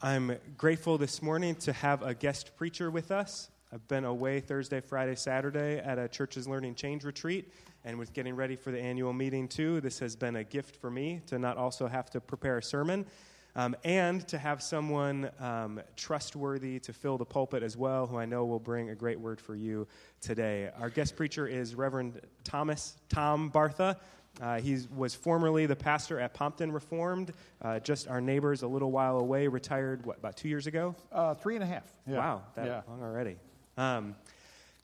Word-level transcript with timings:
I'm 0.00 0.36
grateful 0.56 0.96
this 0.96 1.22
morning 1.22 1.56
to 1.56 1.72
have 1.72 2.04
a 2.04 2.14
guest 2.14 2.56
preacher 2.56 2.88
with 2.88 3.10
us. 3.10 3.50
I've 3.72 3.88
been 3.88 4.04
away 4.04 4.38
Thursday, 4.38 4.80
Friday, 4.80 5.16
Saturday 5.16 5.78
at 5.78 5.98
a 5.98 6.06
church's 6.06 6.46
Learning 6.46 6.76
Change 6.76 7.02
retreat 7.02 7.52
and 7.84 7.98
was 7.98 8.08
getting 8.08 8.36
ready 8.36 8.54
for 8.54 8.70
the 8.70 8.80
annual 8.80 9.12
meeting 9.12 9.48
too. 9.48 9.80
This 9.80 9.98
has 9.98 10.14
been 10.14 10.36
a 10.36 10.44
gift 10.44 10.76
for 10.76 10.88
me 10.88 11.20
to 11.26 11.36
not 11.40 11.56
also 11.56 11.88
have 11.88 12.10
to 12.10 12.20
prepare 12.20 12.58
a 12.58 12.62
sermon 12.62 13.06
um, 13.56 13.74
and 13.82 14.26
to 14.28 14.38
have 14.38 14.62
someone 14.62 15.32
um, 15.40 15.80
trustworthy 15.96 16.78
to 16.78 16.92
fill 16.92 17.18
the 17.18 17.26
pulpit 17.26 17.64
as 17.64 17.76
well, 17.76 18.06
who 18.06 18.18
I 18.18 18.24
know 18.24 18.44
will 18.44 18.60
bring 18.60 18.90
a 18.90 18.94
great 18.94 19.18
word 19.18 19.40
for 19.40 19.56
you 19.56 19.88
today. 20.20 20.70
Our 20.78 20.90
guest 20.90 21.16
preacher 21.16 21.48
is 21.48 21.74
Reverend 21.74 22.20
Thomas 22.44 22.96
Tom 23.08 23.50
Bartha. 23.50 23.96
Uh, 24.40 24.60
he 24.60 24.78
was 24.96 25.14
formerly 25.14 25.66
the 25.66 25.76
pastor 25.76 26.20
at 26.20 26.34
Pompton 26.34 26.72
Reformed, 26.72 27.32
uh, 27.62 27.80
just 27.80 28.08
our 28.08 28.20
neighbors 28.20 28.62
a 28.62 28.68
little 28.68 28.90
while 28.90 29.18
away, 29.18 29.48
retired, 29.48 30.06
what, 30.06 30.18
about 30.18 30.36
two 30.36 30.48
years 30.48 30.66
ago? 30.66 30.94
Uh, 31.10 31.34
three 31.34 31.54
and 31.54 31.64
a 31.64 31.66
half. 31.66 31.84
Yeah. 32.06 32.18
Wow, 32.18 32.42
that 32.54 32.66
yeah. 32.66 32.80
long 32.88 33.02
already. 33.02 33.36
Um, 33.76 34.14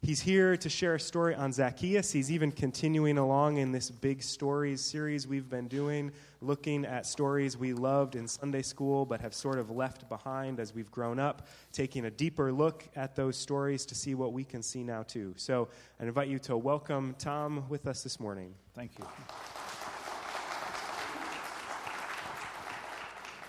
He's 0.04 0.20
here 0.20 0.54
to 0.58 0.68
share 0.68 0.96
a 0.96 1.00
story 1.00 1.34
on 1.34 1.50
Zacchaeus. 1.50 2.12
He's 2.12 2.30
even 2.30 2.52
continuing 2.52 3.16
along 3.16 3.56
in 3.56 3.72
this 3.72 3.90
big 3.90 4.22
stories 4.22 4.82
series 4.82 5.26
we've 5.26 5.48
been 5.48 5.66
doing, 5.66 6.12
looking 6.42 6.84
at 6.84 7.06
stories 7.06 7.56
we 7.56 7.72
loved 7.72 8.14
in 8.14 8.28
Sunday 8.28 8.60
school 8.60 9.06
but 9.06 9.22
have 9.22 9.32
sort 9.32 9.59
of 9.59 9.70
left 9.70 10.06
behind 10.10 10.60
as 10.60 10.74
we've 10.74 10.90
grown 10.90 11.18
up, 11.18 11.48
taking 11.72 12.04
a 12.04 12.10
deeper 12.10 12.52
look 12.52 12.86
at 12.95 13.16
those 13.16 13.34
stories 13.34 13.86
to 13.86 13.95
see 13.95 14.14
what 14.14 14.34
we 14.34 14.45
can 14.45 14.62
see 14.62 14.82
now 14.82 15.04
too. 15.04 15.32
So 15.38 15.68
I 15.98 16.04
invite 16.04 16.28
you 16.28 16.38
to 16.40 16.54
welcome 16.59 17.14
Tom 17.18 17.64
with 17.70 17.86
us 17.86 18.02
this 18.02 18.20
morning. 18.20 18.54
Thank 18.74 18.98
you. 18.98 19.06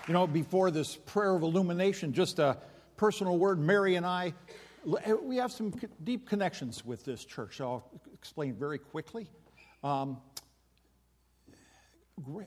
You 0.08 0.14
know, 0.14 0.26
before 0.26 0.70
this 0.70 0.96
prayer 0.96 1.34
of 1.34 1.42
illumination, 1.42 2.14
just 2.14 2.38
a 2.38 2.56
personal 2.96 3.36
word. 3.36 3.58
Mary 3.58 3.96
and 3.96 4.06
I 4.06 4.32
we 4.86 5.36
have 5.36 5.50
some 5.50 5.72
deep 6.04 6.28
connections 6.28 6.84
with 6.84 7.04
this 7.04 7.24
church. 7.24 7.60
I'll 7.60 7.90
explain 8.14 8.54
very 8.54 8.78
quickly. 8.78 9.28
Um, 9.82 10.18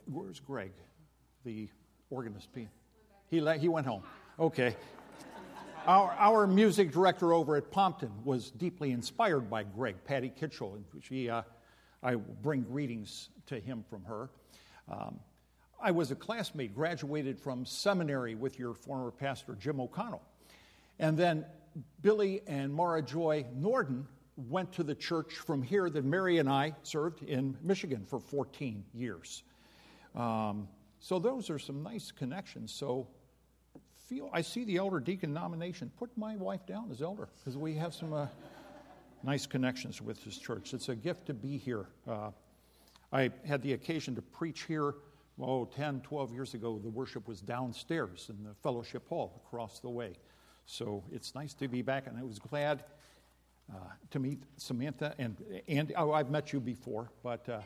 where's 0.08 0.40
Greg, 0.40 0.72
the 1.44 1.68
organist? 2.10 2.48
He, 2.56 2.68
he 3.30 3.68
went 3.68 3.86
home. 3.86 4.04
Okay. 4.40 4.76
Our, 5.86 6.16
our 6.18 6.48
music 6.48 6.92
director 6.92 7.34
over 7.34 7.58
at 7.58 7.72
Pompton 7.72 8.12
was 8.24 8.52
deeply 8.52 8.92
inspired 8.92 9.50
by 9.50 9.64
Greg, 9.64 9.96
Patty 10.06 10.30
Kitchell, 10.30 10.78
she, 11.02 11.30
uh, 11.30 11.42
I 12.02 12.16
bring 12.16 12.62
greetings 12.62 13.30
to 13.48 13.60
him 13.60 13.84
from 13.90 14.04
her. 14.06 14.30
Um, 14.90 15.20
I 15.82 15.92
was 15.92 16.12
a 16.12 16.16
classmate, 16.16 16.74
graduated 16.74 17.40
from 17.40 17.66
seminary 17.66 18.36
with 18.36 18.60
your 18.60 18.74
former 18.74 19.12
pastor, 19.12 19.56
Jim 19.60 19.80
O'Connell. 19.80 20.22
And 21.00 21.18
then 21.18 21.46
Billy 22.02 22.42
and 22.48 22.74
Mara 22.74 23.02
Joy 23.02 23.46
Norden 23.56 24.08
went 24.36 24.72
to 24.74 24.84
the 24.84 24.96
church 24.96 25.36
from 25.36 25.62
here 25.62 25.90
that 25.90 26.06
Mary 26.06 26.38
and 26.38 26.50
I 26.50 26.76
served 26.84 27.24
in 27.24 27.58
Michigan 27.62 28.06
for 28.06 28.20
14 28.20 28.84
years. 28.94 29.44
Um, 30.16 30.68
so 31.00 31.20
those 31.20 31.50
are 31.50 31.60
some 31.60 31.84
nice 31.84 32.12
connections. 32.12 32.74
So 32.74 33.08
feel 34.10 34.30
I 34.34 34.42
see 34.42 34.64
the 34.64 34.78
elder 34.78 35.00
deacon 35.00 35.34
nomination. 35.34 35.92
Put 35.98 36.10
my 36.18 36.36
wife 36.36 36.66
down 36.66 36.90
as 36.92 37.02
elder 37.02 37.30
because 37.38 37.58
we 37.58 37.76
have 37.76 37.94
some 37.94 38.14
uh, 38.14 38.28
nice 39.24 39.46
connections 39.46 40.02
with 40.02 40.24
this 40.26 40.38
church. 40.38 40.74
It's 40.74 40.90
a 40.90 40.96
gift 40.96 41.28
to 41.28 41.34
be 41.34 41.58
here. 41.58 41.86
Uh, 42.08 42.32
I 43.12 43.32
had 43.46 43.62
the 43.62 43.74
occasion 43.74 44.16
to 44.16 44.22
preach 44.22 44.64
here. 44.64 44.96
Oh, 45.42 45.66
10, 45.66 46.02
12 46.02 46.34
years 46.34 46.54
ago, 46.54 46.80
the 46.80 46.90
worship 46.90 47.28
was 47.28 47.40
downstairs 47.40 48.30
in 48.30 48.44
the 48.44 48.54
fellowship 48.56 49.08
hall 49.08 49.42
across 49.46 49.80
the 49.80 49.90
way. 49.90 50.14
So 50.72 51.04
it's 51.12 51.34
nice 51.34 51.56
to 51.56 51.68
be 51.68 51.82
back, 51.82 52.06
and 52.06 52.16
I 52.16 52.22
was 52.22 52.38
glad 52.38 52.84
uh, 53.72 53.78
to 54.12 54.20
meet 54.20 54.44
Samantha 54.58 55.16
and 55.18 55.36
Andy. 55.68 55.96
Oh, 55.96 56.12
I've 56.12 56.30
met 56.30 56.54
you 56.54 56.60
before, 56.60 57.10
but 57.24 57.50
uh, 57.50 57.62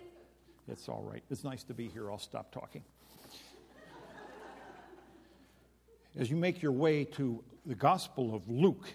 it's 0.70 0.88
all 0.88 1.04
right. 1.04 1.22
It's 1.30 1.44
nice 1.44 1.64
to 1.64 1.74
be 1.74 1.90
here. 1.90 2.10
I'll 2.10 2.18
stop 2.18 2.54
talking. 2.54 2.82
As 6.18 6.30
you 6.30 6.38
make 6.38 6.62
your 6.62 6.72
way 6.72 7.04
to 7.04 7.44
the 7.66 7.76
Gospel 7.76 8.34
of 8.34 8.50
Luke, 8.50 8.88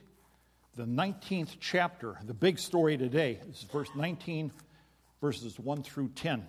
the 0.74 0.86
19th 0.86 1.56
chapter, 1.60 2.16
the 2.24 2.32
big 2.32 2.58
story 2.58 2.96
today 2.96 3.38
is 3.50 3.66
verse 3.70 3.90
19, 3.94 4.50
verses 5.20 5.60
1 5.60 5.82
through 5.82 6.08
10. 6.14 6.48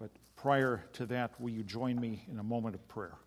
But 0.00 0.10
prior 0.36 0.86
to 0.94 1.04
that, 1.06 1.38
will 1.38 1.50
you 1.50 1.64
join 1.64 2.00
me 2.00 2.24
in 2.30 2.38
a 2.38 2.42
moment 2.42 2.74
of 2.74 2.88
prayer? 2.88 3.18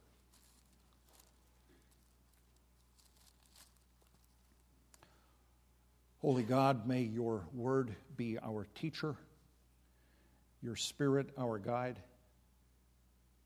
Holy 6.25 6.41
God, 6.41 6.87
may 6.87 7.01
your 7.03 7.43
word 7.53 7.95
be 8.17 8.39
our 8.39 8.65
teacher, 8.73 9.15
your 10.63 10.75
spirit 10.75 11.29
our 11.37 11.59
guide, 11.59 11.99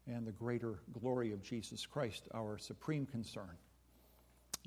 and 0.08 0.26
the 0.26 0.32
greater 0.32 0.80
glory 0.98 1.34
of 1.34 1.44
Jesus 1.44 1.86
Christ 1.86 2.30
our 2.34 2.58
supreme 2.58 3.06
concern. 3.06 3.50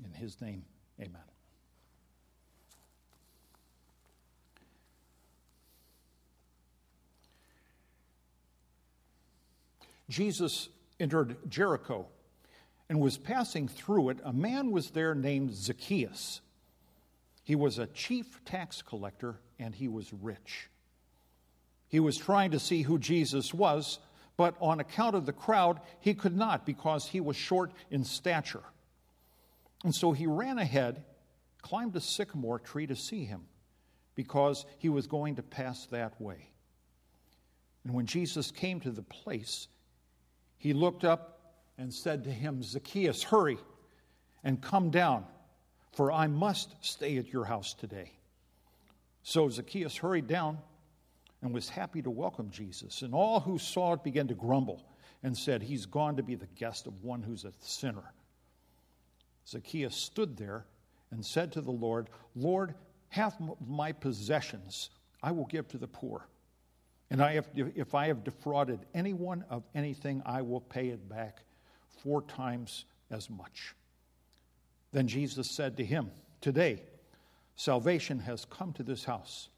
In 0.05 0.13
his 0.13 0.39
name, 0.41 0.63
amen. 1.01 1.23
Jesus 10.07 10.69
entered 10.99 11.35
Jericho 11.49 12.05
and 12.89 12.99
was 12.99 13.17
passing 13.17 13.67
through 13.67 14.09
it. 14.09 14.19
A 14.23 14.31
man 14.31 14.69
was 14.69 14.91
there 14.91 15.15
named 15.15 15.55
Zacchaeus. 15.55 16.41
He 17.43 17.55
was 17.55 17.77
a 17.77 17.87
chief 17.87 18.43
tax 18.45 18.81
collector 18.81 19.39
and 19.59 19.75
he 19.75 19.87
was 19.87 20.11
rich. 20.13 20.69
He 21.87 21.99
was 21.99 22.17
trying 22.17 22.51
to 22.51 22.59
see 22.59 22.81
who 22.81 22.97
Jesus 22.97 23.53
was, 23.53 23.99
but 24.35 24.55
on 24.59 24.79
account 24.79 25.15
of 25.15 25.25
the 25.25 25.33
crowd, 25.33 25.79
he 25.99 26.13
could 26.13 26.35
not 26.35 26.65
because 26.65 27.07
he 27.07 27.19
was 27.19 27.35
short 27.35 27.71
in 27.91 28.03
stature. 28.03 28.63
And 29.83 29.93
so 29.93 30.11
he 30.11 30.25
ran 30.25 30.57
ahead, 30.57 31.03
climbed 31.61 31.95
a 31.95 32.01
sycamore 32.01 32.59
tree 32.59 32.87
to 32.87 32.95
see 32.95 33.25
him 33.25 33.41
because 34.15 34.65
he 34.79 34.89
was 34.89 35.07
going 35.07 35.35
to 35.35 35.43
pass 35.43 35.85
that 35.87 36.19
way. 36.19 36.49
And 37.83 37.93
when 37.93 38.05
Jesus 38.05 38.51
came 38.51 38.79
to 38.79 38.91
the 38.91 39.03
place, 39.03 39.67
he 40.57 40.73
looked 40.73 41.03
up 41.03 41.55
and 41.77 41.93
said 41.93 42.23
to 42.23 42.31
him, 42.31 42.63
Zacchaeus, 42.63 43.23
hurry 43.23 43.57
and 44.43 44.61
come 44.61 44.89
down 44.89 45.25
for 45.93 46.11
I 46.11 46.27
must 46.27 46.75
stay 46.81 47.17
at 47.17 47.31
your 47.31 47.45
house 47.45 47.73
today. 47.73 48.11
So 49.23 49.49
Zacchaeus 49.49 49.95
hurried 49.95 50.27
down 50.27 50.57
and 51.41 51.53
was 51.53 51.69
happy 51.69 52.01
to 52.01 52.09
welcome 52.09 52.49
Jesus. 52.51 53.01
And 53.01 53.13
all 53.13 53.39
who 53.39 53.57
saw 53.57 53.93
it 53.93 54.03
began 54.03 54.27
to 54.27 54.33
grumble 54.33 54.85
and 55.23 55.37
said, 55.37 55.61
He's 55.61 55.85
gone 55.85 56.17
to 56.17 56.23
be 56.23 56.35
the 56.35 56.47
guest 56.57 56.87
of 56.87 57.03
one 57.03 57.23
who's 57.23 57.45
a 57.45 57.53
sinner. 57.59 58.13
Zacchaeus 59.47 59.95
stood 59.95 60.37
there 60.37 60.65
and 61.11 61.25
said 61.25 61.51
to 61.53 61.61
the 61.61 61.71
Lord, 61.71 62.09
Lord, 62.35 62.73
half 63.09 63.35
my 63.65 63.91
possessions 63.91 64.89
I 65.21 65.31
will 65.31 65.45
give 65.45 65.67
to 65.69 65.77
the 65.77 65.87
poor. 65.87 66.27
And 67.09 67.21
I 67.21 67.33
have, 67.33 67.47
if 67.55 67.93
I 67.93 68.07
have 68.07 68.23
defrauded 68.23 68.79
anyone 68.93 69.45
of 69.49 69.63
anything, 69.75 70.23
I 70.25 70.41
will 70.41 70.61
pay 70.61 70.87
it 70.87 71.07
back 71.07 71.43
four 72.03 72.23
times 72.23 72.85
as 73.11 73.29
much. 73.29 73.75
Then 74.93 75.07
Jesus 75.07 75.49
said 75.49 75.75
to 75.77 75.85
him, 75.85 76.11
Today, 76.39 76.83
salvation 77.55 78.19
has 78.19 78.45
come 78.45 78.71
to 78.73 78.83
this 78.83 79.03
house, 79.03 79.49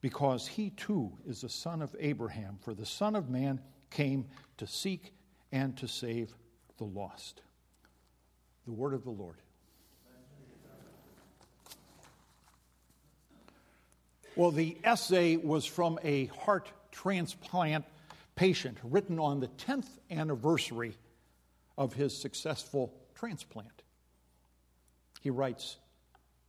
because 0.00 0.46
he 0.46 0.70
too 0.70 1.12
is 1.28 1.42
the 1.42 1.48
son 1.50 1.82
of 1.82 1.94
Abraham, 2.00 2.58
for 2.62 2.74
the 2.74 2.86
Son 2.86 3.14
of 3.14 3.28
Man 3.28 3.60
came 3.90 4.24
to 4.56 4.66
seek 4.66 5.12
and 5.52 5.76
to 5.76 5.86
save 5.86 6.34
the 6.78 6.84
lost. 6.84 7.42
The 8.64 8.72
word 8.72 8.94
of 8.94 9.04
the 9.04 9.10
Lord. 9.10 9.36
Well, 14.34 14.50
the 14.50 14.78
essay 14.82 15.36
was 15.36 15.66
from 15.66 15.98
a 16.02 16.26
heart 16.26 16.70
transplant 16.92 17.84
patient 18.36 18.78
written 18.82 19.18
on 19.18 19.40
the 19.40 19.48
10th 19.48 19.88
anniversary 20.10 20.96
of 21.76 21.92
his 21.92 22.16
successful 22.16 22.94
transplant. 23.14 23.79
He 25.20 25.30
writes 25.30 25.76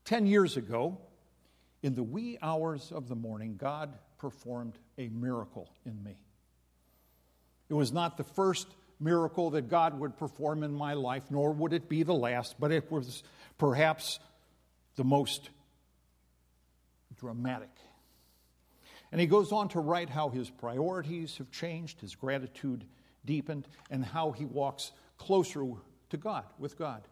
Ten 0.03 0.25
years 0.25 0.57
ago, 0.57 0.97
in 1.83 1.95
the 1.95 2.03
wee 2.03 2.37
hours 2.41 2.91
of 2.91 3.07
the 3.07 3.15
morning, 3.15 3.55
God 3.57 3.97
performed 4.17 4.77
a 4.97 5.07
miracle 5.09 5.69
in 5.85 6.03
me. 6.03 6.15
It 7.69 7.73
was 7.73 7.91
not 7.91 8.17
the 8.17 8.23
first 8.23 8.67
miracle 8.99 9.51
that 9.51 9.69
God 9.69 9.99
would 9.99 10.17
perform 10.17 10.63
in 10.63 10.73
my 10.73 10.93
life, 10.93 11.23
nor 11.29 11.51
would 11.51 11.73
it 11.73 11.89
be 11.89 12.03
the 12.03 12.13
last, 12.13 12.59
but 12.59 12.71
it 12.71 12.91
was 12.91 13.23
perhaps 13.57 14.19
the 14.95 15.03
most 15.03 15.49
dramatic. 17.17 17.69
And 19.11 19.19
he 19.19 19.27
goes 19.27 19.51
on 19.51 19.69
to 19.69 19.79
write 19.79 20.09
how 20.09 20.29
his 20.29 20.49
priorities 20.49 21.37
have 21.37 21.51
changed, 21.51 21.99
his 21.99 22.15
gratitude 22.15 22.85
deepened, 23.25 23.67
and 23.89 24.05
how 24.05 24.31
he 24.31 24.45
walks 24.45 24.91
closer 25.17 25.65
to 26.09 26.17
God, 26.17 26.45
with 26.59 26.77
God. 26.77 27.07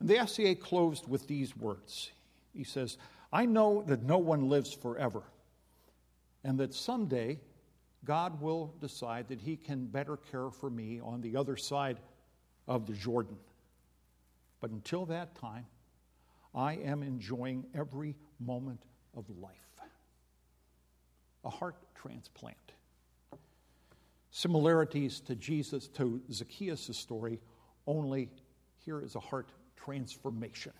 And 0.00 0.08
the 0.08 0.18
essay 0.18 0.54
closed 0.54 1.06
with 1.06 1.28
these 1.28 1.56
words 1.56 2.10
He 2.54 2.64
says, 2.64 2.98
I 3.32 3.46
know 3.46 3.84
that 3.86 4.02
no 4.02 4.18
one 4.18 4.48
lives 4.48 4.72
forever, 4.72 5.22
and 6.42 6.58
that 6.58 6.74
someday 6.74 7.38
God 8.04 8.40
will 8.40 8.74
decide 8.80 9.28
that 9.28 9.40
He 9.40 9.56
can 9.56 9.86
better 9.86 10.16
care 10.16 10.50
for 10.50 10.70
me 10.70 11.00
on 11.00 11.20
the 11.20 11.36
other 11.36 11.56
side 11.56 12.00
of 12.66 12.86
the 12.86 12.94
Jordan. 12.94 13.36
But 14.60 14.70
until 14.70 15.06
that 15.06 15.34
time, 15.36 15.66
I 16.54 16.74
am 16.74 17.02
enjoying 17.02 17.66
every 17.74 18.16
moment 18.40 18.82
of 19.16 19.24
life. 19.40 19.54
A 21.44 21.50
heart 21.50 21.76
transplant. 21.94 22.56
Similarities 24.30 25.20
to 25.20 25.34
Jesus, 25.34 25.88
to 25.88 26.20
Zacchaeus' 26.30 26.96
story, 26.96 27.40
only 27.86 28.28
here 28.84 29.00
is 29.00 29.14
a 29.14 29.20
heart 29.20 29.50
transformation. 29.84 30.72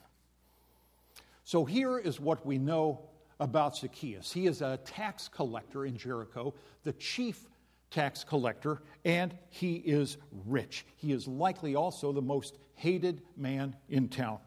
So 1.45 1.65
here 1.65 1.99
is 1.99 2.21
what 2.21 2.45
we 2.47 2.59
know 2.59 3.01
about 3.41 3.77
Zacchaeus. 3.77 4.33
He 4.33 4.47
is 4.47 4.61
a 4.61 4.79
tax 4.85 5.29
collector 5.29 5.87
in 5.87 5.97
Jericho, 5.97 6.55
the 6.85 6.93
chief 6.93 7.49
tax 7.91 8.23
collector, 8.23 8.83
and 9.05 9.37
he 9.49 9.77
is 9.77 10.19
rich. 10.47 10.87
He 10.97 11.13
is 11.13 11.27
likely 11.27 11.75
also 11.75 12.13
the 12.13 12.23
most 12.23 12.59
hated 12.75 13.23
man 13.37 13.75
in 13.89 14.09
town. 14.09 14.39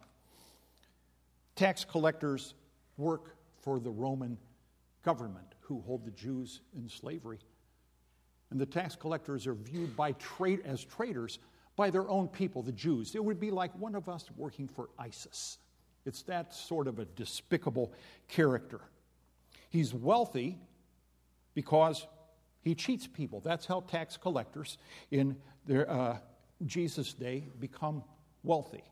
Tax 1.55 1.83
collectors 1.83 2.53
work 2.97 3.35
for 3.61 3.79
the 3.79 3.91
Roman 3.91 4.37
government 5.03 5.55
who 5.59 5.81
hold 5.81 6.05
the 6.05 6.11
Jews 6.11 6.61
in 6.75 6.87
slavery. 6.87 7.39
And 8.51 8.59
the 8.59 8.65
tax 8.65 8.95
collectors 8.95 9.47
are 9.47 9.55
viewed 9.55 9.95
by 9.95 10.13
tra- 10.13 10.63
as 10.63 10.83
traitors 10.85 11.39
by 11.75 11.89
their 11.89 12.07
own 12.09 12.27
people, 12.27 12.61
the 12.61 12.71
Jews. 12.71 13.15
It 13.15 13.23
would 13.23 13.39
be 13.39 13.51
like 13.51 13.73
one 13.77 13.95
of 13.95 14.07
us 14.09 14.29
working 14.35 14.67
for 14.67 14.89
ISIS. 14.99 15.57
It's 16.05 16.21
that 16.23 16.53
sort 16.53 16.87
of 16.87 16.99
a 16.99 17.05
despicable 17.05 17.93
character. 18.27 18.81
He's 19.69 19.93
wealthy 19.93 20.59
because 21.53 22.05
he 22.61 22.75
cheats 22.75 23.07
people. 23.07 23.39
That's 23.39 23.65
how 23.65 23.81
tax 23.81 24.17
collectors 24.17 24.77
in 25.11 25.35
their, 25.65 25.89
uh, 25.89 26.17
Jesus' 26.65 27.13
day 27.13 27.49
become 27.59 28.03
wealthy. 28.43 28.83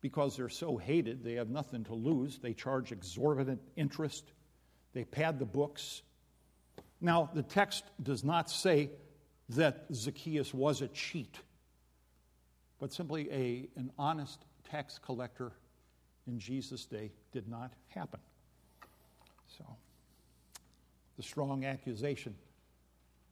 Because 0.00 0.36
they're 0.36 0.48
so 0.48 0.76
hated, 0.76 1.22
they 1.22 1.34
have 1.34 1.50
nothing 1.50 1.84
to 1.84 1.94
lose. 1.94 2.38
They 2.38 2.54
charge 2.54 2.90
exorbitant 2.90 3.60
interest, 3.76 4.32
they 4.92 5.04
pad 5.04 5.38
the 5.38 5.44
books. 5.44 6.02
Now, 7.00 7.30
the 7.34 7.42
text 7.42 7.84
does 8.02 8.24
not 8.24 8.50
say 8.50 8.90
that 9.50 9.86
Zacchaeus 9.92 10.52
was 10.54 10.80
a 10.80 10.88
cheat, 10.88 11.38
but 12.80 12.92
simply 12.92 13.30
a, 13.30 13.68
an 13.78 13.90
honest 13.98 14.44
tax 14.68 14.98
collector 14.98 15.52
in 16.26 16.38
Jesus' 16.38 16.84
day 16.84 17.12
did 17.32 17.48
not 17.48 17.72
happen. 17.88 18.20
So, 19.46 19.64
the 21.16 21.22
strong 21.22 21.64
accusation 21.64 22.34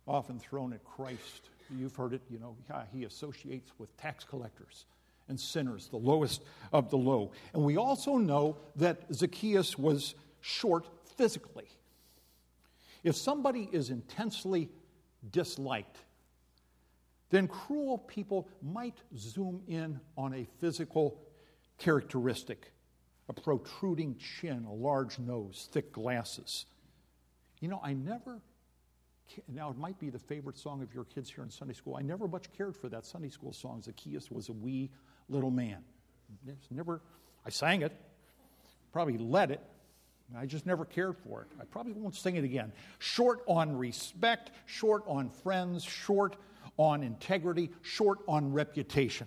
often 0.06 0.39
thrown 0.39 0.73
at 0.73 0.85
Christ. 0.85 1.50
You've 1.77 1.95
heard 1.95 2.12
it, 2.12 2.23
you 2.31 2.39
know, 2.39 2.56
he 2.93 3.05
associates 3.05 3.73
with 3.79 3.95
tax 3.99 4.25
collectors 4.25 4.87
and 5.29 5.39
sinners, 5.39 5.89
the 5.89 5.99
lowest 5.99 6.43
of 6.73 6.91
the 6.91 6.97
low. 6.97 7.33
And 7.53 7.62
we 7.62 7.77
also 7.77 8.17
know 8.17 8.56
that 8.77 9.03
Zacchaeus 9.12 9.79
was 9.79 10.15
short 10.41 10.87
physically. 11.17 11.69
If 13.05 13.17
somebody 13.17 13.69
is 13.71 13.91
intensely 13.91 14.71
disliked, 15.31 15.99
then 17.31 17.49
cruel 17.49 17.99
people 17.99 18.49
might 18.63 18.97
zoom 19.17 19.63
in 19.69 20.01
on 20.17 20.35
a 20.35 20.47
physical 20.61 21.21
characteristic 21.79 22.73
a 23.29 23.33
protruding 23.33 24.17
chin, 24.17 24.65
a 24.65 24.73
large 24.73 25.19
nose, 25.19 25.69
thick 25.73 25.93
glasses. 25.93 26.65
You 27.61 27.69
know, 27.69 27.81
I 27.83 27.93
never, 27.93 28.41
now 29.49 29.71
it 29.71 29.77
might 29.77 29.99
be 29.99 30.09
the 30.11 30.19
favorite 30.19 30.57
song 30.57 30.83
of 30.83 30.95
your 30.95 31.05
kids 31.05 31.31
here 31.31 31.45
in 31.45 31.51
Sunday 31.51 31.75
school. 31.75 31.97
I 31.97 32.03
never 32.03 32.27
much 32.27 32.51
cared 32.57 32.77
for 32.77 32.89
that 32.89 33.05
Sunday 33.05 33.29
school 33.29 33.53
song, 33.53 33.83
Zacchaeus 33.83 34.31
was 34.31 34.49
a 34.49 34.53
wee 34.53 34.91
little 35.29 35.51
man. 35.51 35.85
never, 36.71 37.03
I 37.45 37.51
sang 37.51 37.83
it, 37.83 37.93
probably 38.93 39.19
led 39.19 39.51
it, 39.51 39.61
I 40.37 40.47
just 40.47 40.67
never 40.67 40.85
cared 40.85 41.17
for 41.17 41.43
it. 41.43 41.49
I 41.59 41.65
probably 41.65 41.93
won't 41.93 42.15
sing 42.15 42.37
it 42.37 42.45
again. 42.45 42.73
Short 42.99 43.41
on 43.47 43.77
respect, 43.77 44.51
short 44.67 45.03
on 45.07 45.31
friends, 45.31 45.83
short 45.85 46.37
on 46.79 47.03
integrity, 47.03 47.71
short 47.83 48.21
on 48.27 48.53
reputation. 48.53 49.27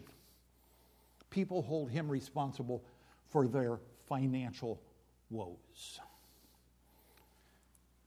People 1.29 1.61
hold 1.61 1.91
him 1.91 2.09
responsible 2.09 2.83
for 3.29 3.47
their 3.47 3.79
financial 4.07 4.81
woes. 5.29 5.99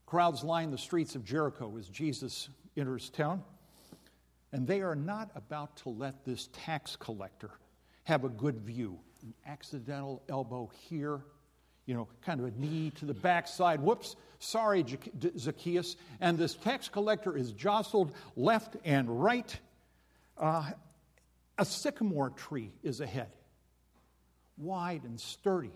Crowds 0.06 0.44
line 0.44 0.70
the 0.70 0.78
streets 0.78 1.14
of 1.14 1.24
Jericho 1.24 1.76
as 1.78 1.88
Jesus 1.88 2.48
enters 2.76 3.10
town, 3.10 3.42
and 4.52 4.66
they 4.66 4.80
are 4.80 4.94
not 4.96 5.30
about 5.34 5.76
to 5.78 5.88
let 5.88 6.24
this 6.24 6.48
tax 6.52 6.96
collector 6.96 7.50
have 8.04 8.24
a 8.24 8.28
good 8.28 8.60
view. 8.60 8.98
An 9.22 9.32
accidental 9.46 10.22
elbow 10.28 10.70
here, 10.88 11.22
you 11.86 11.94
know, 11.94 12.06
kind 12.22 12.40
of 12.40 12.46
a 12.46 12.50
knee 12.60 12.92
to 12.96 13.06
the 13.06 13.14
backside. 13.14 13.80
Whoops, 13.80 14.16
sorry, 14.44 14.84
Zacchaeus. 15.38 15.96
And 16.20 16.38
this 16.38 16.54
tax 16.54 16.88
collector 16.88 17.36
is 17.36 17.52
jostled 17.52 18.12
left 18.36 18.76
and 18.84 19.22
right. 19.22 19.58
Uh, 20.36 20.70
a 21.58 21.64
sycamore 21.64 22.30
tree 22.30 22.72
is 22.82 23.00
ahead, 23.00 23.30
wide 24.56 25.04
and 25.04 25.20
sturdy, 25.20 25.70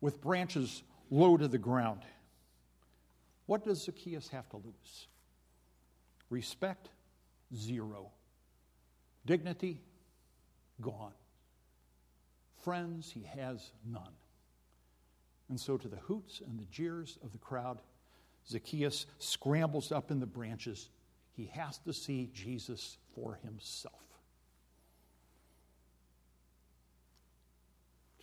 with 0.00 0.20
branches 0.20 0.82
low 1.10 1.36
to 1.36 1.48
the 1.48 1.58
ground. 1.58 2.00
What 3.46 3.64
does 3.64 3.84
Zacchaeus 3.84 4.28
have 4.28 4.48
to 4.50 4.56
lose? 4.56 5.06
Respect, 6.30 6.88
zero. 7.54 8.10
Dignity, 9.24 9.80
gone. 10.80 11.12
Friends, 12.64 13.10
he 13.12 13.24
has 13.36 13.70
none. 13.84 14.12
And 15.48 15.60
so, 15.60 15.76
to 15.76 15.88
the 15.88 15.96
hoots 15.96 16.42
and 16.46 16.58
the 16.58 16.64
jeers 16.64 17.18
of 17.22 17.32
the 17.32 17.38
crowd, 17.38 17.78
Zacchaeus 18.48 19.06
scrambles 19.18 19.92
up 19.92 20.10
in 20.10 20.20
the 20.20 20.26
branches. 20.26 20.88
He 21.32 21.46
has 21.54 21.78
to 21.78 21.92
see 21.92 22.30
Jesus 22.32 22.98
for 23.14 23.38
himself. 23.44 23.94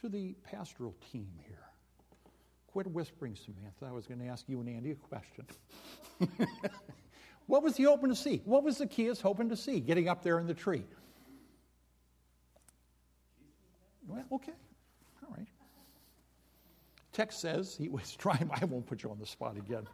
To 0.01 0.09
the 0.09 0.35
pastoral 0.43 0.95
team 1.11 1.29
here, 1.47 1.63
quit 2.67 2.87
whispering, 2.87 3.35
Samantha. 3.35 3.85
I 3.85 3.91
was 3.91 4.05
going 4.05 4.19
to 4.19 4.27
ask 4.27 4.49
you 4.49 4.59
and 4.59 4.67
Andy 4.67 4.91
a 4.91 4.95
question. 4.95 5.45
what 7.45 7.63
was 7.63 7.77
he 7.77 7.83
hoping 7.83 8.09
to 8.09 8.15
see? 8.15 8.41
What 8.43 8.63
was 8.63 8.77
Zacchaeus 8.77 9.21
hoping 9.21 9.49
to 9.49 9.55
see 9.55 9.79
getting 9.79 10.09
up 10.09 10.23
there 10.23 10.39
in 10.39 10.47
the 10.47 10.53
tree? 10.53 10.83
Well, 14.07 14.25
okay. 14.33 14.53
All 15.23 15.35
right. 15.37 15.47
Text 17.13 17.39
says 17.39 17.75
he 17.75 17.87
was 17.87 18.15
trying, 18.17 18.49
I 18.59 18.65
won't 18.65 18.85
put 18.85 19.03
you 19.03 19.11
on 19.11 19.19
the 19.19 19.25
spot 19.25 19.55
again. 19.55 19.87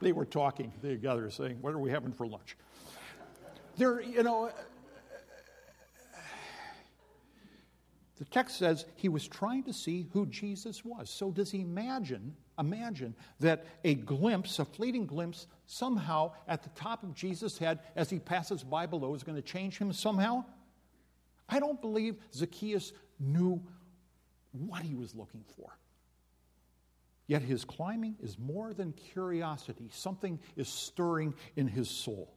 they 0.00 0.12
were 0.12 0.24
talking 0.24 0.72
together, 0.82 1.30
saying, 1.30 1.58
What 1.60 1.74
are 1.74 1.78
we 1.78 1.90
having 1.90 2.12
for 2.12 2.26
lunch? 2.26 2.56
There, 3.76 4.00
you 4.00 4.24
know, 4.24 4.50
the 8.18 8.24
text 8.24 8.58
says 8.58 8.86
he 8.96 9.08
was 9.08 9.28
trying 9.28 9.62
to 9.64 9.72
see 9.72 10.08
who 10.12 10.26
Jesus 10.26 10.84
was. 10.84 11.08
So 11.08 11.30
does 11.30 11.52
he 11.52 11.60
imagine, 11.60 12.34
imagine 12.58 13.14
that 13.38 13.66
a 13.84 13.94
glimpse, 13.94 14.58
a 14.58 14.64
fleeting 14.64 15.06
glimpse, 15.06 15.46
somehow 15.66 16.32
at 16.48 16.64
the 16.64 16.70
top 16.70 17.04
of 17.04 17.14
Jesus' 17.14 17.56
head 17.56 17.78
as 17.94 18.10
he 18.10 18.18
passes 18.18 18.64
by 18.64 18.86
below 18.86 19.14
is 19.14 19.22
going 19.22 19.36
to 19.36 19.42
change 19.42 19.78
him 19.78 19.92
somehow? 19.92 20.44
I 21.48 21.60
don't 21.60 21.80
believe 21.80 22.16
Zacchaeus 22.34 22.92
knew 23.20 23.62
what 24.50 24.82
he 24.82 24.96
was 24.96 25.14
looking 25.14 25.44
for. 25.56 25.78
Yet 27.28 27.42
his 27.42 27.64
climbing 27.64 28.16
is 28.20 28.38
more 28.38 28.72
than 28.72 28.92
curiosity, 28.92 29.90
something 29.92 30.40
is 30.56 30.66
stirring 30.66 31.34
in 31.56 31.68
his 31.68 31.88
soul. 31.88 32.34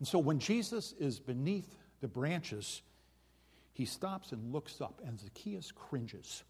And 0.00 0.06
so 0.06 0.18
when 0.18 0.38
Jesus 0.38 0.94
is 0.98 1.18
beneath 1.18 1.76
the 2.00 2.08
branches, 2.08 2.82
he 3.72 3.84
stops 3.84 4.32
and 4.32 4.52
looks 4.52 4.80
up, 4.80 5.00
and 5.06 5.18
Zacchaeus 5.18 5.72
cringes. 5.72 6.42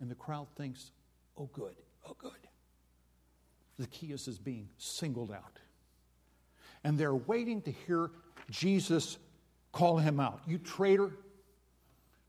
And 0.00 0.10
the 0.10 0.14
crowd 0.14 0.46
thinks, 0.56 0.92
oh, 1.38 1.48
good, 1.52 1.74
oh, 2.06 2.14
good. 2.18 2.30
Zacchaeus 3.80 4.28
is 4.28 4.38
being 4.38 4.68
singled 4.76 5.32
out. 5.32 5.58
And 6.84 6.98
they're 6.98 7.14
waiting 7.14 7.62
to 7.62 7.72
hear 7.86 8.10
Jesus 8.50 9.16
call 9.72 9.96
him 9.96 10.20
out. 10.20 10.40
You 10.46 10.58
traitor, 10.58 11.10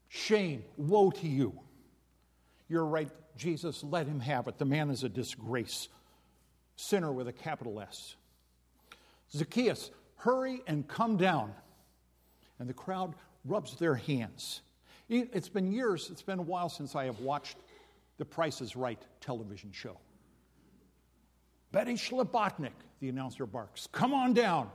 shame, 0.08 0.64
woe 0.78 1.12
to 1.12 1.28
you. 1.28 1.60
You're 2.70 2.86
right, 2.86 3.10
Jesus, 3.38 3.84
let 3.84 4.08
him 4.08 4.20
have 4.20 4.48
it. 4.48 4.58
The 4.58 4.66
man 4.66 4.90
is 4.90 5.04
a 5.04 5.10
disgrace. 5.10 5.88
Sinner 6.76 7.12
with 7.12 7.28
a 7.28 7.34
capital 7.34 7.80
S. 7.80 8.16
Zacchaeus, 9.32 9.90
hurry 10.18 10.62
and 10.68 10.88
come 10.88 11.18
down. 11.18 11.54
And 12.60 12.68
the 12.70 12.74
crowd 12.74 13.16
rubs 13.46 13.76
their 13.78 13.96
hands. 13.96 14.62
It's 15.10 15.50
been 15.50 15.72
years, 15.72 16.10
it's 16.12 16.22
been 16.22 16.40
a 16.40 16.44
while 16.44 16.70
since 16.70 16.96
I 16.96 17.06
have 17.06 17.20
watched 17.20 17.58
the 18.18 18.26
Price 18.26 18.62
is 18.62 18.76
Right 18.76 19.02
television 19.22 19.72
show. 19.72 19.98
Betty 21.72 21.94
Schlabotnik, 21.94 22.72
the 23.00 23.10
announcer 23.10 23.46
barks, 23.46 23.88
come 23.92 24.14
on 24.14 24.34
down. 24.34 24.70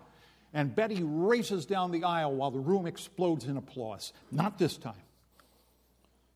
And 0.55 0.75
Betty 0.75 1.03
races 1.03 1.65
down 1.67 1.91
the 1.93 2.05
aisle 2.05 2.35
while 2.35 2.51
the 2.51 2.61
room 2.61 2.87
explodes 2.87 3.47
in 3.47 3.57
applause. 3.57 4.13
Not 4.31 4.59
this 4.59 4.77
time. 4.77 4.95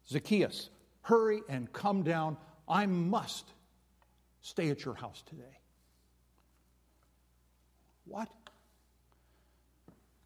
Zacchaeus, 0.09 0.71
hurry 1.07 1.43
and 1.49 1.73
come 1.73 2.03
down. 2.03 2.37
I 2.69 2.87
must 2.87 3.53
stay 4.43 4.71
at 4.71 4.85
your 4.85 4.95
house 4.95 5.23
today. 5.25 5.61
What? 8.07 8.29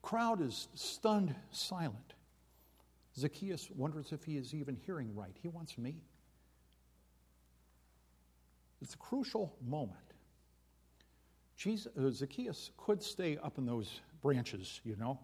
Crowd 0.01 0.41
is 0.41 0.69
stunned 0.75 1.35
silent. 1.51 2.15
Zacchaeus 3.15 3.71
wonders 3.77 4.13
if 4.13 4.25
he 4.25 4.39
is 4.39 4.55
even 4.55 4.75
hearing 4.75 5.15
right. 5.15 5.37
He 5.43 5.49
wants 5.49 5.77
me. 5.77 5.97
It's 8.81 8.95
a 8.95 8.99
crucial 8.99 9.55
moment. 9.63 9.99
Jesus, 11.59 11.93
uh, 11.95 12.11
Zacchaeus 12.11 12.71
could 12.79 13.03
stay 13.03 13.37
up 13.37 13.59
in 13.59 13.67
those 13.67 14.01
branches, 14.23 14.81
you 14.83 14.97
know. 14.97 15.21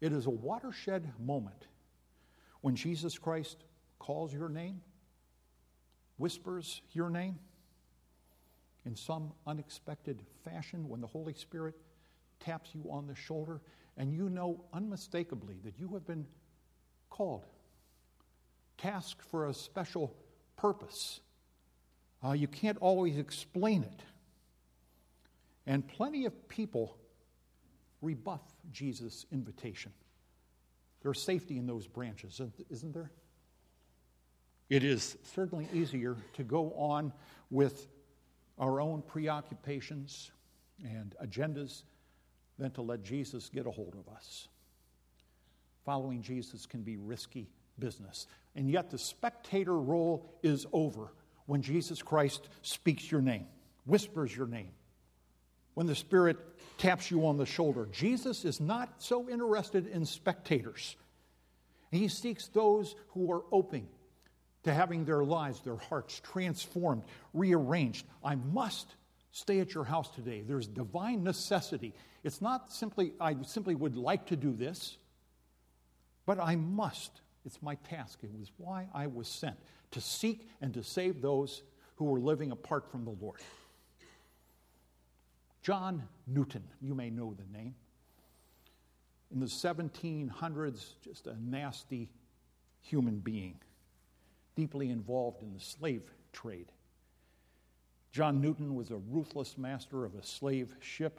It 0.00 0.14
is 0.14 0.24
a 0.24 0.30
watershed 0.30 1.12
moment 1.18 1.66
when 2.66 2.74
Jesus 2.74 3.16
Christ 3.16 3.62
calls 4.00 4.32
your 4.32 4.48
name, 4.48 4.80
whispers 6.16 6.82
your 6.90 7.08
name 7.08 7.38
in 8.84 8.96
some 8.96 9.32
unexpected 9.46 10.20
fashion, 10.44 10.88
when 10.88 11.00
the 11.00 11.06
Holy 11.06 11.32
Spirit 11.32 11.76
taps 12.40 12.70
you 12.74 12.84
on 12.90 13.06
the 13.06 13.14
shoulder, 13.14 13.60
and 13.96 14.12
you 14.12 14.28
know 14.28 14.64
unmistakably 14.72 15.54
that 15.62 15.78
you 15.78 15.86
have 15.94 16.04
been 16.08 16.26
called, 17.08 17.46
tasked 18.78 19.22
for 19.22 19.46
a 19.46 19.54
special 19.54 20.12
purpose. 20.56 21.20
Uh, 22.20 22.32
you 22.32 22.48
can't 22.48 22.78
always 22.78 23.16
explain 23.16 23.84
it. 23.84 24.02
And 25.68 25.86
plenty 25.86 26.24
of 26.24 26.48
people 26.48 26.96
rebuff 28.02 28.42
Jesus' 28.72 29.24
invitation. 29.30 29.92
There's 31.06 31.22
safety 31.22 31.56
in 31.56 31.68
those 31.68 31.86
branches, 31.86 32.40
isn't 32.68 32.92
there? 32.92 33.12
It 34.68 34.82
is 34.82 35.16
certainly 35.22 35.68
easier 35.72 36.16
to 36.32 36.42
go 36.42 36.72
on 36.72 37.12
with 37.48 37.86
our 38.58 38.80
own 38.80 39.02
preoccupations 39.02 40.32
and 40.82 41.14
agendas 41.24 41.84
than 42.58 42.72
to 42.72 42.82
let 42.82 43.04
Jesus 43.04 43.48
get 43.48 43.68
a 43.68 43.70
hold 43.70 43.94
of 43.94 44.12
us. 44.12 44.48
Following 45.84 46.22
Jesus 46.22 46.66
can 46.66 46.82
be 46.82 46.96
risky 46.96 47.46
business. 47.78 48.26
And 48.56 48.68
yet, 48.68 48.90
the 48.90 48.98
spectator 48.98 49.78
role 49.78 50.28
is 50.42 50.66
over 50.72 51.12
when 51.44 51.62
Jesus 51.62 52.02
Christ 52.02 52.48
speaks 52.62 53.12
your 53.12 53.22
name, 53.22 53.46
whispers 53.84 54.36
your 54.36 54.48
name, 54.48 54.72
when 55.76 55.86
the 55.86 55.94
Spirit 55.94 56.38
taps 56.78 57.10
you 57.10 57.26
on 57.26 57.36
the 57.36 57.44
shoulder. 57.44 57.86
Jesus 57.92 58.46
is 58.46 58.60
not 58.60 58.94
so 58.96 59.28
interested 59.28 59.86
in 59.86 60.06
spectators. 60.06 60.96
He 61.90 62.08
seeks 62.08 62.48
those 62.48 62.96
who 63.08 63.30
are 63.30 63.42
open 63.52 63.86
to 64.62 64.72
having 64.72 65.04
their 65.04 65.22
lives, 65.22 65.60
their 65.60 65.76
hearts 65.76 66.18
transformed, 66.20 67.02
rearranged. 67.34 68.06
I 68.24 68.36
must 68.36 68.88
stay 69.32 69.60
at 69.60 69.74
your 69.74 69.84
house 69.84 70.08
today. 70.08 70.40
There's 70.40 70.66
divine 70.66 71.22
necessity. 71.22 71.92
It's 72.24 72.40
not 72.40 72.72
simply, 72.72 73.12
I 73.20 73.36
simply 73.42 73.74
would 73.74 73.98
like 73.98 74.28
to 74.28 74.36
do 74.36 74.54
this, 74.54 74.96
but 76.24 76.40
I 76.40 76.56
must. 76.56 77.20
It's 77.44 77.60
my 77.60 77.74
task. 77.90 78.20
It 78.22 78.30
was 78.32 78.50
why 78.56 78.88
I 78.94 79.08
was 79.08 79.28
sent 79.28 79.56
to 79.90 80.00
seek 80.00 80.48
and 80.62 80.72
to 80.72 80.82
save 80.82 81.20
those 81.20 81.62
who 81.96 82.06
were 82.06 82.18
living 82.18 82.50
apart 82.50 82.90
from 82.90 83.04
the 83.04 83.14
Lord. 83.20 83.40
John 85.66 86.04
Newton, 86.28 86.62
you 86.80 86.94
may 86.94 87.10
know 87.10 87.34
the 87.34 87.58
name. 87.58 87.74
In 89.32 89.40
the 89.40 89.46
1700s, 89.46 90.90
just 91.02 91.26
a 91.26 91.34
nasty 91.42 92.08
human 92.82 93.18
being, 93.18 93.58
deeply 94.54 94.90
involved 94.90 95.42
in 95.42 95.52
the 95.52 95.58
slave 95.58 96.04
trade. 96.32 96.70
John 98.12 98.40
Newton 98.40 98.76
was 98.76 98.92
a 98.92 98.96
ruthless 99.10 99.58
master 99.58 100.04
of 100.04 100.14
a 100.14 100.22
slave 100.22 100.72
ship. 100.78 101.18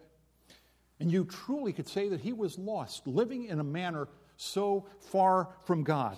And 1.01 1.11
you 1.11 1.25
truly 1.25 1.73
could 1.73 1.89
say 1.89 2.07
that 2.07 2.21
he 2.21 2.31
was 2.31 2.57
lost, 2.57 3.05
living 3.05 3.47
in 3.47 3.59
a 3.59 3.65
manner 3.65 4.07
so 4.37 4.85
far 5.11 5.49
from 5.65 5.83
God. 5.83 6.17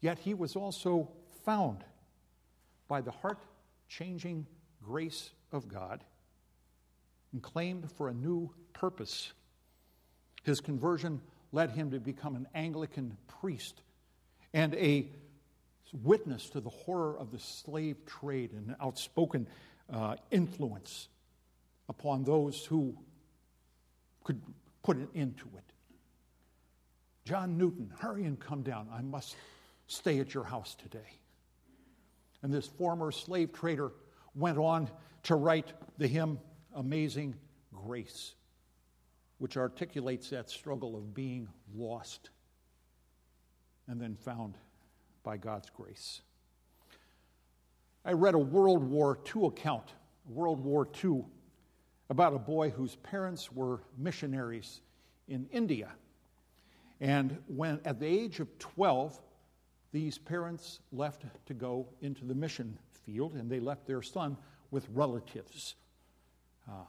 Yet 0.00 0.18
he 0.18 0.32
was 0.32 0.56
also 0.56 1.10
found 1.44 1.84
by 2.88 3.02
the 3.02 3.10
heart 3.10 3.40
changing 3.86 4.46
grace 4.82 5.28
of 5.52 5.68
God 5.68 6.02
and 7.34 7.42
claimed 7.42 7.90
for 7.90 8.08
a 8.08 8.14
new 8.14 8.48
purpose. 8.72 9.32
His 10.44 10.60
conversion 10.60 11.20
led 11.52 11.70
him 11.70 11.90
to 11.90 11.98
become 11.98 12.36
an 12.36 12.46
Anglican 12.54 13.16
priest 13.40 13.82
and 14.54 14.72
a 14.76 15.08
witness 15.92 16.48
to 16.50 16.60
the 16.60 16.70
horror 16.70 17.18
of 17.18 17.32
the 17.32 17.38
slave 17.40 17.96
trade 18.06 18.52
and 18.52 18.76
outspoken 18.80 19.48
uh, 19.92 20.14
influence 20.30 21.08
upon 21.88 22.22
those 22.22 22.64
who 22.64 22.96
could 24.22 24.40
put 24.82 24.96
an 24.96 25.08
end 25.14 25.36
to 25.38 25.44
it. 25.56 25.64
John 27.24 27.58
Newton, 27.58 27.92
hurry 27.98 28.24
and 28.24 28.38
come 28.38 28.62
down. 28.62 28.88
I 28.92 29.02
must 29.02 29.34
stay 29.88 30.20
at 30.20 30.34
your 30.34 30.44
house 30.44 30.76
today. 30.76 31.18
And 32.42 32.52
this 32.54 32.66
former 32.66 33.10
slave 33.10 33.52
trader 33.52 33.90
went 34.36 34.58
on 34.58 34.88
to 35.24 35.34
write 35.34 35.72
the 35.98 36.06
hymn 36.06 36.38
amazing 36.74 37.34
grace, 37.72 38.34
which 39.38 39.56
articulates 39.56 40.30
that 40.30 40.50
struggle 40.50 40.96
of 40.96 41.14
being 41.14 41.48
lost 41.74 42.30
and 43.88 44.00
then 44.00 44.16
found 44.16 44.56
by 45.22 45.36
God's 45.36 45.70
grace. 45.70 46.22
I 48.04 48.12
read 48.12 48.34
a 48.34 48.38
World 48.38 48.84
War 48.84 49.18
II 49.34 49.46
account, 49.46 49.94
World 50.26 50.60
War 50.60 50.86
II, 51.02 51.24
about 52.10 52.34
a 52.34 52.38
boy 52.38 52.70
whose 52.70 52.96
parents 52.96 53.50
were 53.50 53.80
missionaries 53.96 54.82
in 55.28 55.46
India. 55.50 55.90
And 57.00 57.38
when, 57.46 57.80
at 57.84 57.98
the 57.98 58.06
age 58.06 58.40
of 58.40 58.58
12, 58.58 59.20
these 59.92 60.18
parents 60.18 60.80
left 60.92 61.24
to 61.46 61.54
go 61.54 61.88
into 62.02 62.24
the 62.24 62.34
mission 62.34 62.78
field, 63.04 63.34
and 63.34 63.50
they 63.50 63.60
left 63.60 63.86
their 63.86 64.02
son 64.02 64.36
with 64.70 64.86
relatives. 64.92 65.76
Uh, 66.68 66.84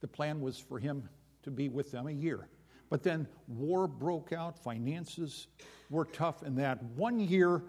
the 0.00 0.08
plan 0.08 0.40
was 0.40 0.58
for 0.58 0.78
him 0.78 1.08
to 1.42 1.50
be 1.50 1.68
with 1.68 1.90
them 1.90 2.06
a 2.06 2.12
year. 2.12 2.48
But 2.88 3.02
then 3.02 3.28
war 3.46 3.86
broke 3.86 4.32
out, 4.32 4.58
finances 4.58 5.46
were 5.90 6.04
tough, 6.04 6.42
and 6.42 6.58
that 6.58 6.82
one 6.82 7.20
year 7.20 7.62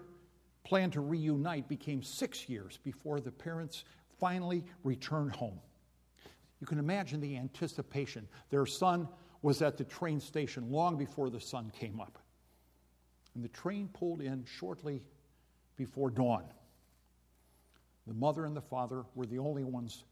plan 0.64 0.90
to 0.92 1.00
reunite 1.00 1.68
became 1.68 2.02
six 2.02 2.48
years 2.48 2.78
before 2.82 3.20
the 3.20 3.30
parents 3.30 3.84
finally 4.18 4.64
returned 4.84 5.34
home. 5.34 5.60
You 6.60 6.66
can 6.66 6.78
imagine 6.78 7.20
the 7.20 7.36
anticipation. 7.36 8.28
Their 8.50 8.66
son 8.66 9.08
was 9.42 9.62
at 9.62 9.76
the 9.76 9.84
train 9.84 10.20
station 10.20 10.70
long 10.70 10.96
before 10.96 11.30
the 11.30 11.40
sun 11.40 11.72
came 11.76 12.00
up. 12.00 12.18
And 13.34 13.42
the 13.42 13.48
train 13.48 13.88
pulled 13.92 14.20
in 14.20 14.44
shortly 14.44 15.02
before 15.76 16.10
dawn. 16.10 16.44
The 18.06 18.14
mother 18.14 18.44
and 18.44 18.56
the 18.56 18.60
father 18.62 19.04
were 19.14 19.26
the 19.26 19.38
only 19.38 19.64
ones 19.64 20.04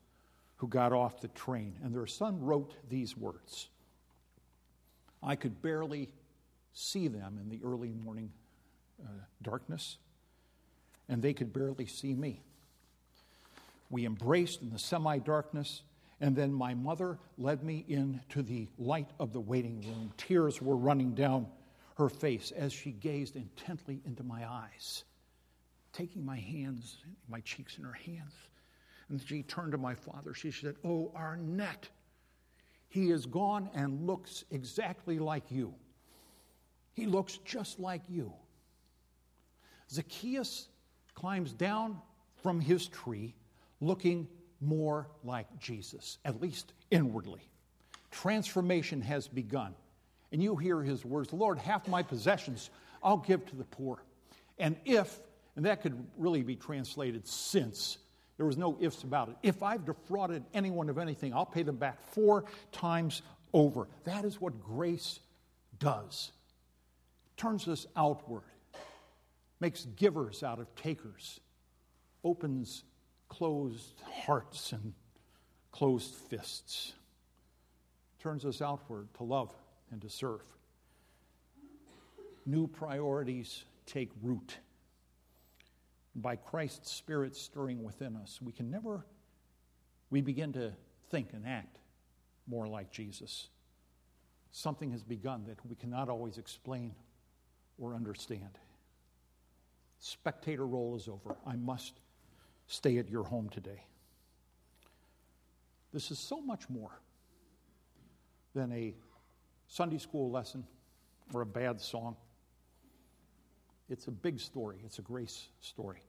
who 0.61 0.69
got 0.69 0.93
off 0.93 1.23
the 1.23 1.29
train, 1.29 1.75
and 1.83 1.95
their 1.95 2.07
son 2.07 2.38
wrote 2.38 2.75
these 2.90 3.17
words 3.17 3.69
I 5.23 5.35
could 5.35 5.62
barely 5.62 6.11
see 6.75 7.09
them 7.09 7.38
in 7.40 7.49
the 7.49 7.61
early 7.64 7.88
morning 7.88 8.31
uh, 9.02 9.09
darkness, 9.43 9.97
and 11.09 11.23
they 11.23 11.33
could 11.33 11.55
barely 11.55 11.87
see 11.87 12.12
me. 12.12 12.43
We 13.88 14.05
embraced 14.05 14.61
in 14.61 14.71
the 14.71 14.79
semi 14.79 15.19
darkness, 15.19 15.81
and 16.21 16.37
then 16.37 16.52
my 16.52 16.75
mother 16.75 17.19
led 17.38 17.64
me 17.64 17.87
into 17.88 18.43
the 18.43 18.69
light 18.79 19.09
of 19.19 19.33
the 19.33 19.40
waiting 19.40 19.81
room. 19.81 20.12
Tears 20.19 20.61
were 20.61 20.76
running 20.76 21.14
down 21.14 21.47
her 21.97 22.11
face 22.11 22.50
as 22.50 22.75
she 22.75 22.93
gazed 22.93 23.35
intently 23.35 24.02
into 24.05 24.23
my 24.23 24.47
eyes, 24.47 25.05
taking 25.95 26.25
my 26.25 26.38
hands, 26.38 26.99
my 27.31 27.40
cheeks 27.40 27.79
in 27.79 27.85
her 27.85 27.99
hands 28.05 28.35
and 29.11 29.21
she 29.26 29.43
turned 29.43 29.73
to 29.73 29.79
my 29.79 29.95
father. 29.95 30.33
She 30.33 30.50
said, 30.50 30.76
Oh, 30.85 31.12
Arnett, 31.14 31.88
he 32.88 33.11
is 33.11 33.26
gone 33.26 33.69
and 33.75 34.07
looks 34.07 34.45
exactly 34.50 35.19
like 35.19 35.50
you. 35.50 35.75
He 36.95 37.07
looks 37.07 37.38
just 37.45 37.79
like 37.79 38.02
you. 38.09 38.33
Zacchaeus 39.90 40.69
climbs 41.14 41.52
down 41.52 41.99
from 42.43 42.61
his 42.61 42.88
tree 42.88 43.35
looking 43.81 44.29
more 44.61 45.09
like 45.25 45.47
Jesus, 45.59 46.19
at 46.25 46.40
least 46.40 46.73
inwardly. 46.90 47.49
Transformation 48.11 49.00
has 49.00 49.29
begun. 49.29 49.75
And 50.33 50.43
you 50.43 50.57
hear 50.57 50.83
his 50.83 51.05
words 51.05 51.33
Lord, 51.33 51.59
half 51.59 51.88
my 51.88 52.02
possessions 52.02 52.71
I'll 53.02 53.19
give 53.19 53.47
to 53.47 53.57
the 53.57 53.64
poor. 53.64 54.02
And 54.59 54.76
if, 54.85 55.19
and 55.57 55.64
that 55.64 55.83
could 55.83 56.07
really 56.19 56.43
be 56.43 56.55
translated 56.55 57.26
since, 57.26 57.99
there 58.40 58.47
was 58.47 58.56
no 58.56 58.78
ifs 58.80 59.02
about 59.02 59.28
it. 59.28 59.37
If 59.42 59.62
I've 59.62 59.85
defrauded 59.85 60.42
anyone 60.54 60.88
of 60.88 60.97
anything, 60.97 61.35
I'll 61.35 61.44
pay 61.44 61.62
them 61.62 61.76
back 61.76 62.02
four 62.12 62.47
times 62.73 63.20
over. 63.52 63.87
That 64.04 64.25
is 64.25 64.40
what 64.40 64.62
grace 64.62 65.20
does. 65.78 66.32
Turns 67.37 67.68
us 67.68 67.87
outward, 67.94 68.44
makes 69.61 69.85
givers 69.94 70.42
out 70.42 70.59
of 70.59 70.75
takers, 70.75 71.38
opens 72.25 72.85
closed 73.28 74.00
hearts 74.25 74.73
and 74.73 74.94
closed 75.70 76.14
fists, 76.14 76.94
turns 78.20 78.47
us 78.47 78.62
outward 78.62 79.12
to 79.18 79.23
love 79.23 79.52
and 79.90 80.00
to 80.00 80.09
serve. 80.09 80.40
New 82.47 82.66
priorities 82.68 83.64
take 83.85 84.09
root. 84.23 84.56
By 86.21 86.37
Christ's 86.37 86.93
Spirit 86.93 87.37
stirring 87.37 87.83
within 87.83 88.17
us, 88.17 88.41
we 88.43 88.53
can 88.53 88.71
never, 88.71 89.05
we 90.11 90.21
begin 90.21 90.53
to 90.55 90.73
think 91.11 91.33
and 91.33 91.47
act 91.47 91.79
more 92.47 92.67
like 92.67 92.91
Jesus. 92.91 93.49
Something 94.53 94.91
has 94.91 95.03
begun 95.03 95.45
that 95.47 95.59
we 95.67 95.77
cannot 95.77 96.09
always 96.09 96.39
explain 96.39 96.95
or 97.79 97.95
understand. 97.95 98.59
Spectator 99.99 100.67
role 100.67 100.97
is 100.97 101.09
over. 101.09 101.37
I 101.47 101.57
must 101.57 102.00
stay 102.67 102.99
at 102.99 103.09
your 103.09 103.25
home 103.25 103.49
today. 103.49 103.85
This 105.93 106.11
is 106.11 106.19
so 106.19 106.41
much 106.41 106.69
more 106.69 107.00
than 108.55 108.73
a 108.73 108.95
Sunday 109.67 109.99
school 109.99 110.31
lesson 110.31 110.65
or 111.33 111.43
a 111.43 111.47
bad 111.47 111.81
song. 111.81 112.17
It's 113.89 114.07
a 114.07 114.12
big 114.12 114.39
story, 114.39 114.79
it's 114.85 114.99
a 114.99 115.03
grace 115.03 115.49
story. 115.61 116.00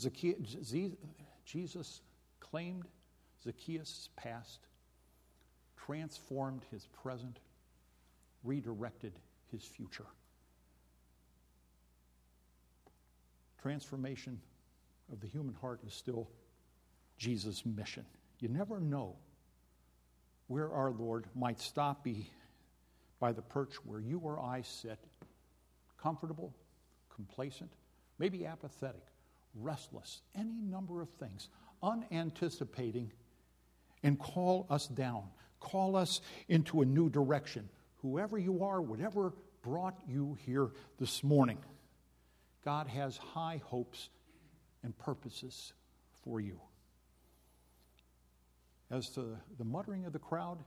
Zacchaeus, 0.00 0.56
Jesus 1.44 2.00
claimed 2.40 2.84
Zacchaeus' 3.44 4.08
past, 4.16 4.60
transformed 5.76 6.62
his 6.70 6.86
present, 7.02 7.38
redirected 8.44 9.12
his 9.50 9.62
future. 9.62 10.06
Transformation 13.60 14.40
of 15.12 15.20
the 15.20 15.26
human 15.26 15.54
heart 15.60 15.80
is 15.86 15.92
still 15.92 16.28
Jesus' 17.18 17.66
mission. 17.66 18.06
You 18.38 18.48
never 18.48 18.80
know 18.80 19.16
where 20.46 20.72
our 20.72 20.90
Lord 20.90 21.26
might 21.34 21.60
stop 21.60 22.02
be 22.02 22.30
by 23.18 23.32
the 23.32 23.42
perch 23.42 23.74
where 23.84 24.00
you 24.00 24.18
or 24.18 24.40
I 24.40 24.62
sit, 24.62 24.98
comfortable, 26.02 26.54
complacent, 27.14 27.70
maybe 28.18 28.46
apathetic, 28.46 29.04
restless, 29.54 30.20
any 30.34 30.60
number 30.60 31.02
of 31.02 31.08
things, 31.10 31.48
unanticipating, 31.82 33.12
and 34.02 34.18
call 34.18 34.66
us 34.70 34.86
down, 34.86 35.24
call 35.58 35.96
us 35.96 36.20
into 36.48 36.82
a 36.82 36.84
new 36.84 37.10
direction. 37.10 37.68
Whoever 38.02 38.38
you 38.38 38.64
are, 38.64 38.80
whatever 38.80 39.32
brought 39.62 39.98
you 40.08 40.38
here 40.46 40.70
this 40.98 41.22
morning, 41.22 41.58
God 42.64 42.86
has 42.88 43.16
high 43.16 43.60
hopes 43.64 44.08
and 44.82 44.96
purposes 44.98 45.72
for 46.22 46.40
you. 46.40 46.60
As 48.90 49.10
to 49.10 49.36
the 49.58 49.64
muttering 49.64 50.04
of 50.04 50.12
the 50.12 50.18
crowd, 50.18 50.58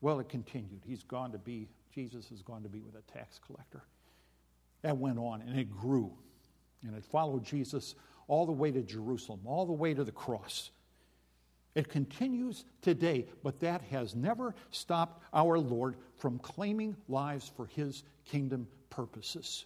well, 0.00 0.20
it 0.20 0.28
continued. 0.28 0.82
He's 0.86 1.02
gone 1.02 1.32
to 1.32 1.38
be, 1.38 1.68
Jesus 1.94 2.28
has 2.30 2.42
gone 2.42 2.62
to 2.62 2.68
be 2.68 2.80
with 2.80 2.94
a 2.94 3.12
tax 3.12 3.40
collector. 3.44 3.82
That 4.82 4.96
went 4.96 5.18
on 5.18 5.42
and 5.42 5.58
it 5.58 5.70
grew. 5.70 6.12
And 6.82 6.96
it 6.96 7.04
followed 7.04 7.44
Jesus 7.44 7.94
all 8.26 8.46
the 8.46 8.52
way 8.52 8.70
to 8.70 8.82
Jerusalem, 8.82 9.40
all 9.44 9.66
the 9.66 9.72
way 9.72 9.94
to 9.94 10.04
the 10.04 10.12
cross. 10.12 10.70
It 11.74 11.88
continues 11.88 12.64
today, 12.82 13.26
but 13.42 13.60
that 13.60 13.82
has 13.82 14.14
never 14.14 14.54
stopped 14.70 15.22
our 15.32 15.58
Lord 15.58 15.96
from 16.16 16.38
claiming 16.38 16.96
lives 17.08 17.50
for 17.56 17.66
his 17.66 18.02
kingdom 18.24 18.66
purposes. 18.90 19.64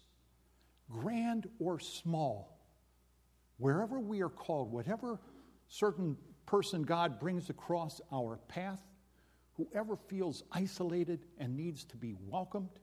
Grand 0.90 1.48
or 1.58 1.80
small, 1.80 2.58
wherever 3.56 3.98
we 3.98 4.20
are 4.20 4.28
called, 4.28 4.70
whatever 4.70 5.20
certain 5.68 6.16
person 6.44 6.82
God 6.82 7.18
brings 7.18 7.48
across 7.48 8.00
our 8.12 8.38
path, 8.48 8.82
whoever 9.54 9.96
feels 9.96 10.42
isolated 10.52 11.24
and 11.38 11.56
needs 11.56 11.84
to 11.84 11.96
be 11.96 12.14
welcomed, 12.28 12.78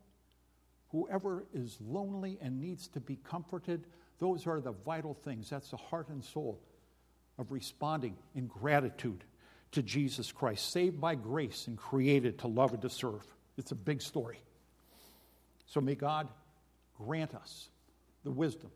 whoever 0.89 1.46
is 1.54 1.78
lonely 1.82 2.39
and 2.42 2.60
needs 2.60 2.88
to 2.88 3.00
be 3.00 3.18
comforted, 3.18 3.86
those 4.19 4.47
are 4.47 4.60
the 4.60 4.71
vital 4.71 5.13
things. 5.13 5.49
That's 5.49 5.69
the 5.69 5.77
heart 5.77 6.10
and 6.10 6.23
soul 6.23 6.60
of 7.38 7.51
responding 7.51 8.15
in 8.36 8.47
gratitude 8.47 9.23
to 9.71 9.82
Jesus 9.82 10.32
Christ, 10.32 10.71
saved 10.71 10.99
by 10.99 11.15
grace 11.15 11.67
and 11.67 11.77
created 11.77 12.39
to 12.39 12.47
love 12.47 12.73
and 12.73 12.82
to 12.82 12.89
serve. 12.89 13.23
It's 13.58 13.71
a 13.71 13.75
big 13.75 14.01
story. 14.01 14.39
So 15.67 15.79
may 15.79 15.95
God 15.95 16.27
grant 16.97 17.34
us 17.36 17.69
the 18.23 18.32
wisdom, 18.32 18.71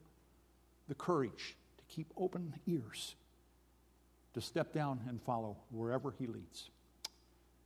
the 0.87 0.95
courage 0.95 1.57
to 1.77 1.95
keep 1.95 2.11
open 2.15 2.53
ears, 2.67 3.15
to 4.33 4.41
step 4.41 4.73
down 4.73 5.01
and 5.07 5.21
follow 5.21 5.57
wherever 5.71 6.13
He 6.17 6.27
leads. 6.27 6.69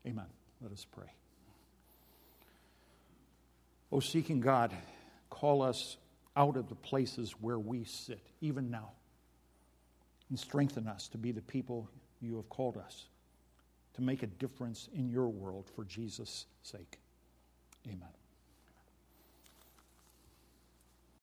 Amen. 0.05 0.25
Let 0.61 0.71
us 0.71 0.85
pray. 0.89 1.11
O 3.91 3.99
seeking 3.99 4.39
God, 4.39 4.73
call 5.29 5.61
us 5.61 5.97
out 6.37 6.55
of 6.55 6.69
the 6.69 6.75
places 6.75 7.31
where 7.41 7.59
we 7.59 7.83
sit, 7.83 8.21
even 8.39 8.69
now, 8.69 8.91
and 10.29 10.39
strengthen 10.39 10.87
us 10.87 11.07
to 11.09 11.17
be 11.17 11.31
the 11.31 11.41
people 11.41 11.89
you 12.21 12.35
have 12.37 12.47
called 12.49 12.77
us, 12.77 13.07
to 13.95 14.01
make 14.01 14.23
a 14.23 14.27
difference 14.27 14.87
in 14.93 15.09
your 15.09 15.27
world 15.27 15.69
for 15.75 15.83
Jesus' 15.83 16.45
sake. 16.61 16.99
Amen. 17.87 18.07